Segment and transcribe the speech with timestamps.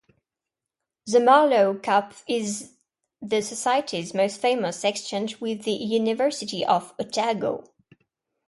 [1.05, 2.73] The Marlowe Cup is
[3.21, 7.63] the societies most famous exchange with the University of Otago.